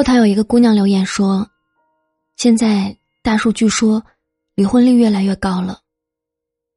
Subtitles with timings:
[0.00, 1.46] 后台有一个姑娘留言说
[2.36, 4.02] ：“现在大数据说，
[4.54, 5.82] 离婚率越来越高了，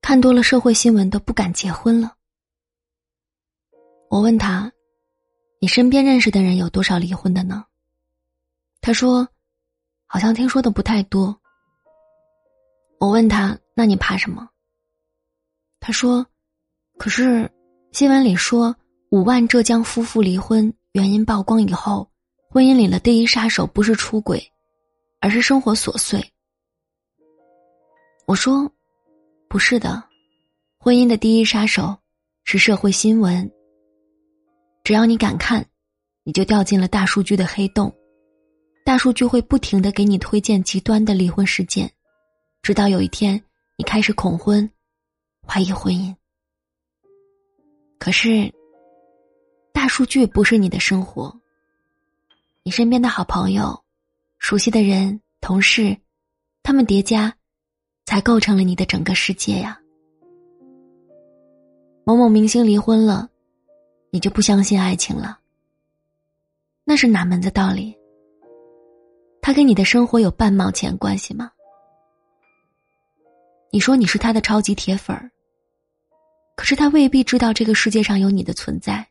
[0.02, 2.16] 看多了社会新闻都不敢结婚了。”
[4.12, 4.70] 我问她
[5.62, 7.64] ：“你身边认识的人有多少离婚的呢？”
[8.84, 9.26] 她说
[10.05, 11.34] ：“好像听说的不太多。”
[13.00, 14.50] 我问她：“那你怕什么？”
[15.80, 16.28] 她说
[17.00, 17.50] ：“可是
[17.94, 18.76] 新闻里说
[19.12, 22.05] 五万浙江夫妇离婚原因曝光以后。”
[22.54, 24.39] 婚姻里的第一杀手不是出轨，
[25.20, 26.24] 而是生活琐碎。
[28.28, 28.71] 我说，
[29.50, 30.04] 不是的，
[30.78, 31.97] 婚姻的第一杀手
[32.44, 33.52] 是社会新闻。
[34.84, 35.66] 只要你敢看，
[36.23, 37.92] 你就掉进了大数据的黑洞，
[38.86, 41.92] 大数据会不停的给你推荐极端的离婚事件，
[42.61, 43.44] 直到有一天
[43.78, 44.70] 你开始恐婚，
[45.44, 46.16] 怀疑婚姻。
[47.97, 48.53] 可是，
[49.73, 51.36] 大数据不是你的生活。
[52.66, 53.78] 你身边的好朋友、
[54.40, 55.97] 熟悉的人、同事，
[56.64, 57.36] 他们叠加，
[58.05, 59.78] 才构成了你的整个世界呀。
[62.05, 63.30] 某某明星离婚了，
[64.11, 65.38] 你就不相信爱情了？
[66.86, 67.94] 那是哪门子道理？
[69.42, 71.52] 他跟你的生活有半毛钱关系吗？
[73.72, 75.30] 你说你是他的超级铁粉儿，
[76.55, 79.05] 可是他未必知道这个世界上有你的存在。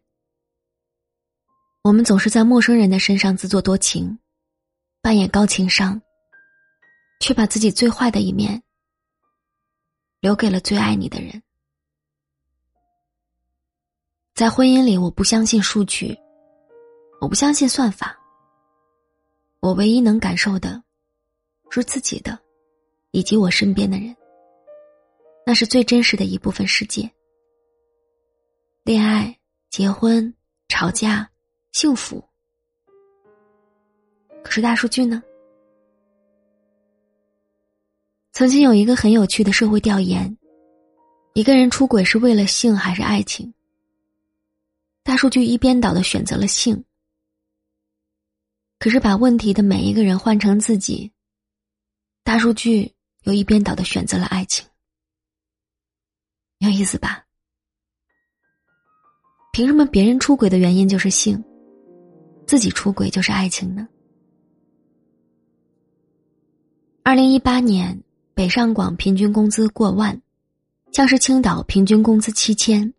[1.83, 4.17] 我们总是在陌生人的身上自作多情，
[5.01, 6.01] 扮演高情商，
[7.19, 8.63] 却把自己最坏的一面
[10.21, 11.43] 留给了最爱你的人。
[14.33, 16.17] 在婚姻里，我不相信数据，
[17.21, 18.17] 我不相信算法。
[19.59, 20.81] 我唯一能感受的，
[21.69, 22.39] 是自己的，
[23.11, 24.17] 以及我身边的人。
[25.45, 27.11] 那是最真实的一部分世界。
[28.85, 29.37] 恋爱、
[29.69, 30.33] 结婚、
[30.69, 31.29] 吵架。
[31.73, 32.23] 幸福，
[34.45, 35.23] 可是大数据呢？
[38.33, 40.37] 曾经有一个很有趣的社会调研：
[41.33, 43.53] 一个人出轨是为了性还是爱情？
[45.03, 46.85] 大数据一边倒的选择了性，
[48.79, 51.11] 可是把问题的每一个人换成自己，
[52.23, 54.65] 大数据又一边倒的选择了爱情。
[56.59, 57.25] 有意思吧？
[59.53, 61.43] 凭什么别人出轨的原因就是性？
[62.47, 63.89] 自己出轨就是爱情呢？
[67.03, 68.01] 二零一八年，
[68.35, 70.21] 北上广平均工资过万，
[70.93, 72.93] 像是青岛平均工资七千。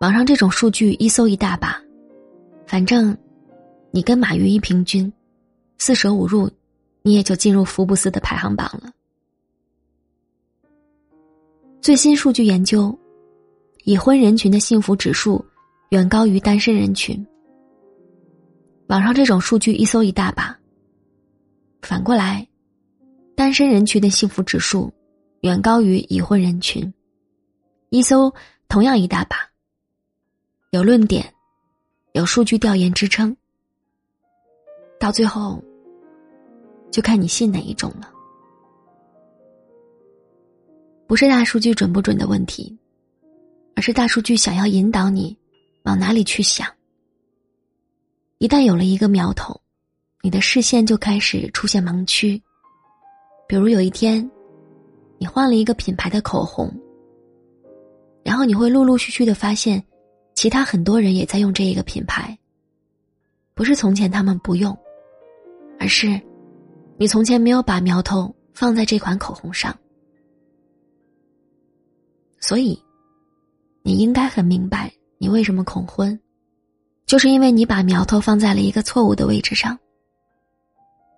[0.00, 1.80] 网上这种数据一搜一大把，
[2.66, 3.16] 反正
[3.90, 5.12] 你跟马云一平均，
[5.78, 6.50] 四舍五入，
[7.02, 8.90] 你也就进入福布斯的排行榜了。
[11.80, 12.96] 最新数据研究，
[13.84, 15.44] 已婚人群的幸福指数
[15.90, 17.24] 远高于单身人群。
[18.92, 20.54] 网上这种数据一搜一大把。
[21.80, 22.46] 反过来，
[23.34, 24.92] 单身人群的幸福指数
[25.40, 26.92] 远高于已婚人群，
[27.88, 28.30] 一搜
[28.68, 29.38] 同样一大把。
[30.72, 31.24] 有论点，
[32.12, 33.34] 有数据调研支撑，
[35.00, 35.64] 到最后
[36.90, 38.12] 就看你信哪一种了。
[41.06, 42.78] 不是大数据准不准的问题，
[43.74, 45.34] 而是大数据想要引导你
[45.84, 46.70] 往哪里去想。
[48.42, 49.60] 一旦有了一个苗头，
[50.20, 52.42] 你的视线就开始出现盲区。
[53.46, 54.28] 比如有一天，
[55.16, 56.68] 你换了一个品牌的口红，
[58.24, 59.80] 然后你会陆陆续续的发现，
[60.34, 62.36] 其他很多人也在用这一个品牌。
[63.54, 64.76] 不是从前他们不用，
[65.78, 66.20] 而是
[66.96, 69.72] 你从前没有把苗头放在这款口红上。
[72.40, 72.76] 所以，
[73.82, 76.18] 你应该很明白你为什么恐婚。
[77.12, 79.78] 就是因为你把苗头放在了一个错误的位置上，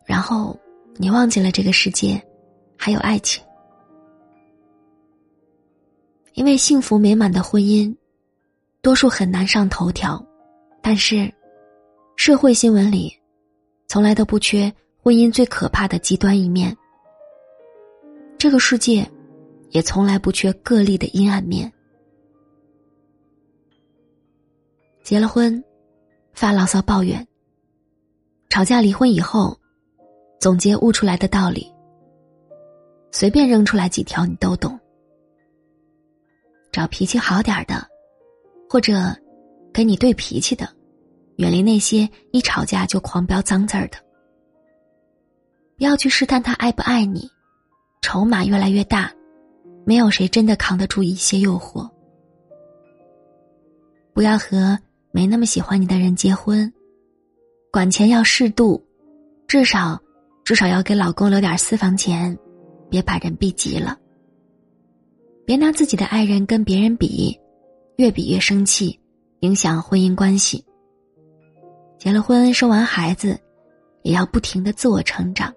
[0.05, 0.59] 然后
[0.97, 2.21] 你忘记了这个世界
[2.77, 3.41] 还有爱情。
[6.33, 7.95] 因为幸福美满的婚姻，
[8.83, 10.21] 多数很难上头条，
[10.83, 11.33] 但是
[12.17, 13.17] 社会新闻里
[13.87, 16.77] 从来都不缺婚姻最可怕的极端一面。
[18.37, 19.09] 这个世界
[19.71, 21.73] 也从来不缺个例的阴暗面。
[25.05, 25.65] 结了婚。
[26.35, 27.27] 发牢骚抱怨。
[28.51, 29.59] 吵架离婚以后，
[30.39, 31.73] 总结悟出来的道理。
[33.11, 34.79] 随便扔出来几条，你都懂。
[36.71, 37.89] 找脾气好点的，
[38.69, 39.17] 或者
[39.73, 40.69] 跟你对脾气的，
[41.37, 43.97] 远离那些一吵架就狂飙脏字儿的。
[45.77, 47.31] 不要去试探他爱不爱你，
[48.03, 49.13] 筹码越来越大，
[49.85, 51.89] 没有谁真的扛得住一些诱惑。
[54.13, 54.79] 不要和。
[55.15, 56.73] 没那么喜欢你的人结婚，
[57.71, 58.85] 管钱要适度，
[59.47, 60.03] 至少
[60.43, 62.37] 至少要给老公留点私房钱，
[62.91, 63.97] 别把人逼急了。
[65.47, 67.39] 别拿自己的爱人跟别人比，
[67.97, 68.99] 越比越生气，
[69.39, 70.65] 影响婚姻关系。
[71.97, 73.39] 结了婚，生完孩子，
[74.03, 75.55] 也要不停的自我成长。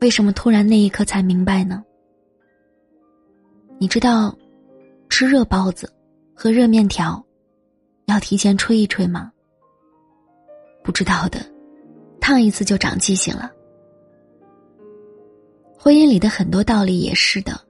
[0.00, 1.82] 为什么突然那一刻才明白呢？
[3.80, 4.32] 你知道，
[5.12, 5.92] 吃热包子
[6.34, 7.22] 和热面条，
[8.06, 9.30] 要提前吹一吹吗？
[10.82, 11.38] 不知道的，
[12.18, 13.52] 烫一次就长记性了。
[15.78, 17.60] 婚姻里的很多道理也是的，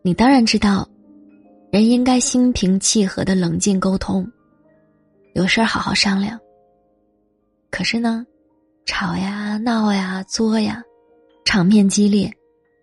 [0.00, 0.88] 你当然知道，
[1.70, 4.26] 人应该心平气和的冷静沟通，
[5.34, 6.40] 有事儿好好商量。
[7.70, 8.26] 可是呢，
[8.86, 10.82] 吵呀、闹呀、作呀。
[11.44, 12.32] 场面激烈，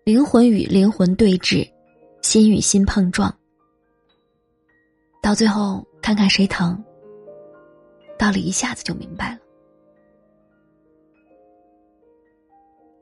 [0.04, 1.68] 灵魂与灵魂对峙，
[2.22, 3.36] 心与心碰撞，
[5.26, 6.80] 到最后看看谁疼。
[8.16, 9.40] 道理一下子就明白了。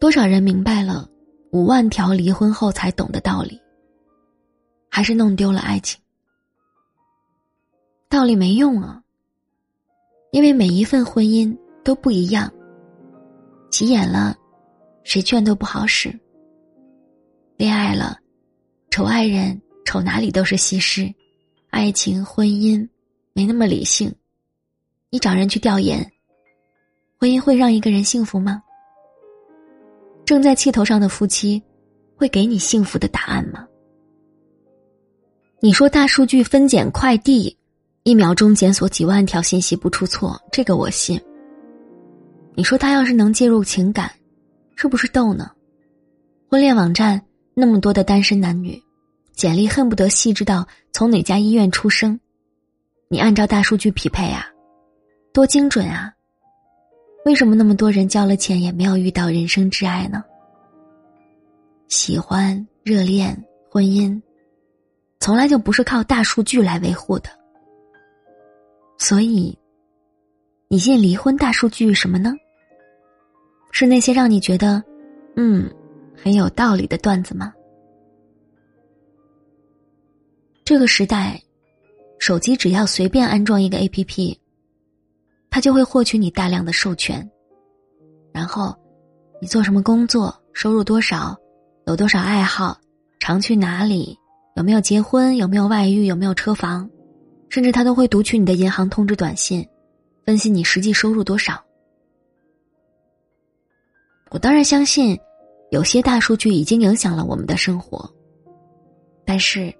[0.01, 1.07] 多少人明白了
[1.53, 3.61] 五万条离婚后才懂的道理，
[4.89, 6.01] 还是弄丢了爱情。
[8.09, 9.03] 道理没用啊，
[10.31, 11.55] 因为每一份婚姻
[11.85, 12.51] 都不一样，
[13.71, 14.35] 急眼了。
[15.03, 16.09] 谁劝都不好使。
[17.59, 18.19] 恋爱了，
[18.89, 21.15] 丑爱人，丑哪里都是西施。
[21.75, 22.89] 爱情婚姻
[23.33, 24.15] 没那么理性。
[25.11, 26.09] 你找人去调研，
[27.19, 28.63] 婚姻会让一个人幸福吗？
[30.25, 31.61] 正在气头上的夫妻，
[32.15, 33.67] 会给你幸福的答案吗？
[35.59, 37.59] 你说大数据分拣快递，
[38.05, 41.21] 一秒钟检索几万条信息不出错，这个我信。
[42.55, 44.09] 你说他要是能介入情感？
[44.77, 45.51] 是不是逗呢？
[46.49, 47.21] 婚恋网站
[47.53, 48.81] 那么多的单身男女，
[49.35, 52.19] 简历恨不得细致到从哪家医院出生，
[53.09, 54.47] 你按照大数据匹配啊，
[55.33, 56.13] 多精准啊！
[57.25, 60.23] 为什么那么多人交了钱也没有遇到人生挚爱呢？
[61.89, 63.37] 喜欢、热恋、
[63.71, 64.21] 婚姻，
[65.21, 67.29] 从来就不是靠大数据来维护的。
[68.99, 69.59] 所以，
[70.69, 72.33] 你信离婚大数据什么呢？
[73.73, 74.83] 是那些让你觉得，
[75.35, 75.69] 嗯，
[76.17, 77.53] 很有道理的段子吗？
[80.65, 81.39] 这个时代，
[82.19, 84.41] 手机只要随便安装一个 A P P，
[85.51, 87.31] 它就会获取你大量的授权，
[88.33, 88.75] 然后
[89.43, 91.37] 你做什么工作，收入多少，
[91.87, 92.81] 有多少爱好，
[93.21, 94.19] 常去哪里，
[94.57, 96.89] 有没有结婚，有没有外遇，有没有车房，
[97.51, 99.69] 甚至他都会读取你的银行通知短信，
[100.25, 101.63] 分析你实际收入多少。
[104.31, 105.21] 我当然相信，
[105.71, 108.11] 有些大数据已经影响了我们的生活。
[109.27, 109.73] 但是，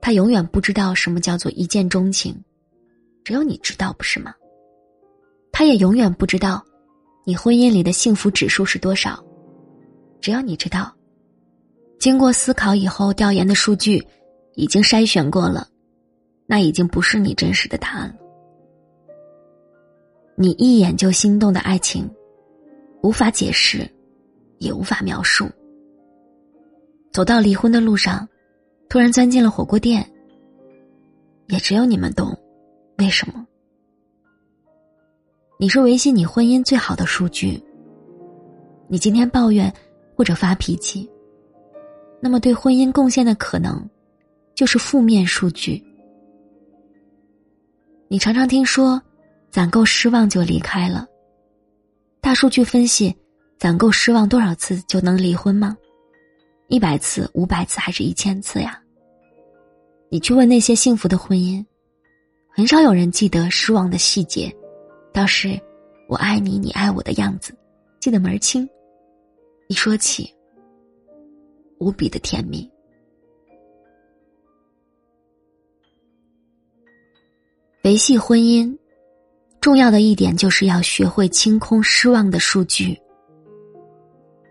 [0.00, 2.34] 他永远不知道什么叫做一见钟情，
[3.24, 4.34] 只有你知道，不是吗？
[5.52, 6.64] 他也永远不知道，
[7.24, 9.22] 你婚姻里的幸福指数是多少，
[10.20, 10.94] 只有你知道。
[11.98, 14.06] 经过思考以后，调研的数据
[14.54, 15.68] 已经筛选过了，
[16.46, 18.14] 那已经不是你真实的答案了。
[20.36, 22.08] 你一眼就心动的爱情，
[23.02, 23.88] 无法解释。
[24.60, 25.48] 也无法描述。
[27.12, 28.28] 走到离婚的路上，
[28.88, 30.08] 突然钻进了火锅店。
[31.48, 32.36] 也只有你们懂，
[32.98, 33.46] 为什么？
[35.58, 37.62] 你是维系你婚姻最好的数据。
[38.86, 39.72] 你今天抱怨
[40.14, 41.08] 或者发脾气，
[42.20, 43.82] 那么对婚姻贡献的可能，
[44.54, 45.82] 就是负面数据。
[48.08, 49.00] 你常常听说，
[49.50, 51.06] 攒够失望就离开了。
[52.20, 53.14] 大数据分析。
[53.58, 55.76] 攒够失望多少次就能离婚吗？
[56.68, 58.78] 一百次、五百次还是一千次呀？
[60.10, 61.64] 你去问那些幸福的婚姻，
[62.50, 64.54] 很少有人记得失望的细节，
[65.10, 65.58] 倒是
[66.08, 67.54] 我爱你，你爱我的样子，
[68.00, 68.68] 记得门儿清。
[69.68, 70.30] 一说起，
[71.78, 72.70] 无比的甜蜜。
[77.84, 78.76] 维系婚姻，
[79.58, 82.98] 重要的一点就是要学会清空失望的数据。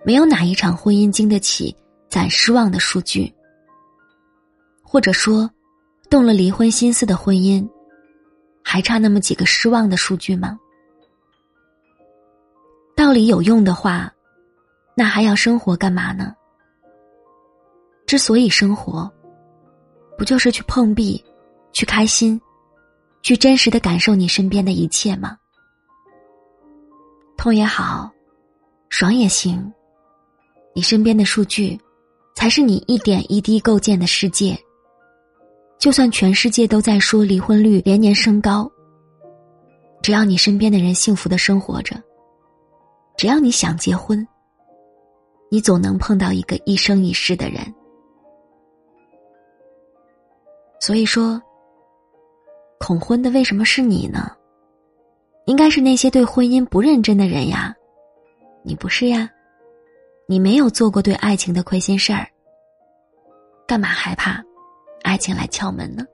[0.03, 1.75] 没有哪一场婚姻经得起
[2.09, 3.33] 攒失望的数据，
[4.81, 5.49] 或者说，
[6.09, 7.67] 动了离婚心思的婚姻，
[8.63, 10.57] 还差那么几个失望的数据吗？
[12.95, 14.11] 道理有用的话，
[14.95, 16.33] 那还要生活干嘛呢？
[18.05, 19.11] 之所以生活，
[20.17, 21.23] 不就是去碰壁，
[21.73, 22.39] 去开心，
[23.21, 25.37] 去真实的感受你身边的一切吗？
[27.35, 28.09] 痛也好，
[28.89, 29.71] 爽也行。
[30.73, 31.79] 你身边的数据，
[32.37, 34.55] 才是你一点一滴构建的世界。
[35.79, 38.71] 就算全世界都在说离婚率连年升高，
[40.03, 41.99] 只要你身边的人幸福的生活着，
[43.17, 44.25] 只要你想结婚，
[45.49, 47.73] 你总能碰到一个一生一世的人。
[50.79, 51.41] 所以说，
[52.79, 54.31] 恐婚的为什么是你呢？
[55.47, 57.75] 应该是那些对婚姻不认真的人呀，
[58.63, 59.27] 你不是呀？
[60.29, 62.27] 你没有做过对爱情的亏心事儿，
[63.65, 64.43] 干嘛害怕
[65.03, 66.05] 爱情来敲门呢？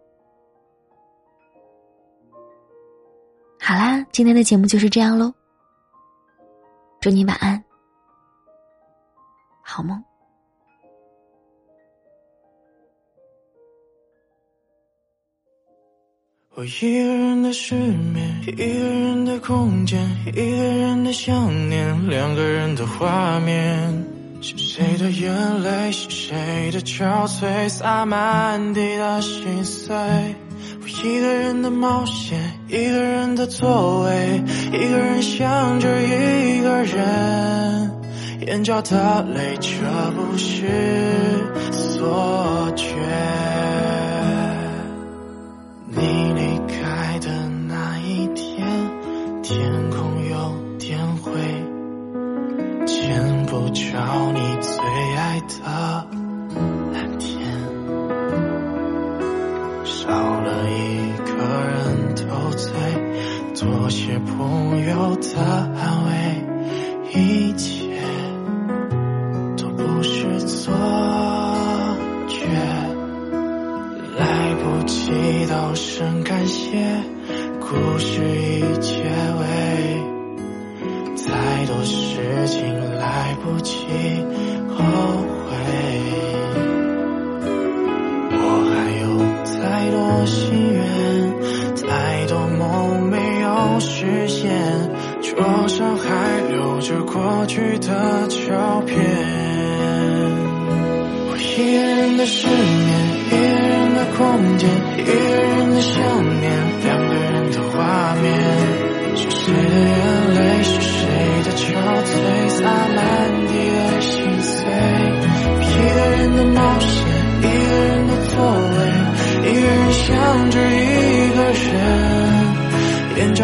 [3.59, 5.33] 好啦，今天的节目就是这样喽。
[7.01, 7.61] 祝你晚安，
[9.63, 10.01] 好梦。
[16.55, 24.05] 我一个人的失眠，一个人的空间，一个人的想念，两个人的画面。
[24.39, 29.95] 是谁的眼泪，是谁的憔悴，洒满地的心碎。
[29.95, 37.91] 我一个人的冒险，一个人的座位，一个人想着一个人，
[38.45, 39.69] 眼角的泪，这
[40.11, 40.67] 不是
[41.71, 42.93] 错觉。
[63.63, 66.11] 多些朋友的安慰
[67.13, 67.72] 一起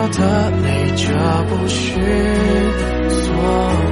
[0.01, 0.79] 我，的泪。
[0.95, 1.05] 这
[1.49, 1.93] 不是
[3.09, 3.88] 错，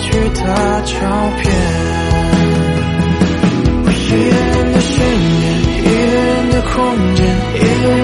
[0.00, 0.10] 去。
[0.40, 0.46] 的
[0.82, 0.90] 照
[1.38, 1.44] 片，
[3.84, 5.42] 我一个人的失眠，
[5.76, 6.72] 一个人的空
[7.14, 7.20] 间，
[7.54, 8.00] 一个人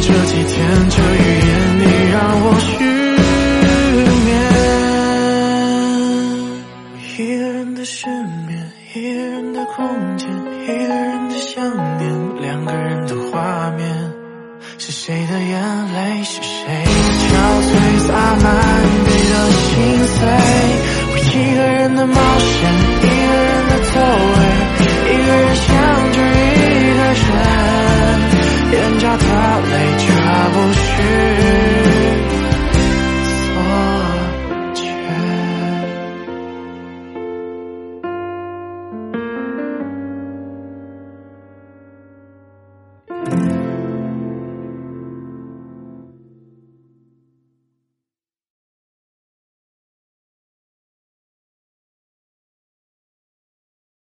[0.00, 1.53] 这几天这雨夜